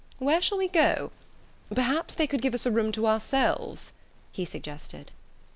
Where 0.17 0.41
shall 0.41 0.57
we 0.57 0.67
go? 0.67 1.11
Perhaps 1.71 2.15
they 2.15 2.25
could 2.25 2.41
give 2.41 2.55
us 2.55 2.65
a 2.65 2.71
room 2.71 2.91
to 2.93 3.05
ourselves" 3.05 3.91
he 4.31 4.45
suggested. 4.45 5.11